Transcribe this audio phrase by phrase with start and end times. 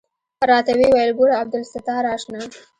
[0.51, 2.41] راته ويې ويل ګوره عبدالستاره اشنا.